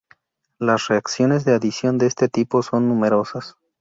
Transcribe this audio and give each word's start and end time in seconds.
Las 0.57 0.87
reacciones 0.87 1.45
de 1.45 1.53
adición 1.53 1.99
de 1.99 2.07
este 2.07 2.27
tipo 2.27 2.63
son 2.63 2.87
numerosas. 2.89 3.55